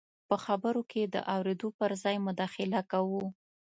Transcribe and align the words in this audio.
په 0.27 0.35
خبرو 0.45 0.81
کې 0.91 1.01
د 1.13 1.15
اورېدو 1.35 1.69
پر 1.79 1.91
ځای 2.03 2.15
مداخله 2.27 2.79
کوو. 2.91 3.23